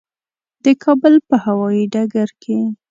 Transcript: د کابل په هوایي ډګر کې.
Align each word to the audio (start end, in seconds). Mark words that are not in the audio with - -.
د 0.63 0.65
کابل 0.83 1.15
په 1.27 1.35
هوایي 1.45 1.83
ډګر 1.93 2.29
کې. 2.41 2.57